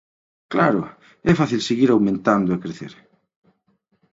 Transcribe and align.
Claro, 0.53 0.81
é 1.31 1.33
fácil 1.41 1.59
seguir 1.69 1.89
aumentando 1.91 2.49
e 2.51 2.61
crecer. 2.63 2.93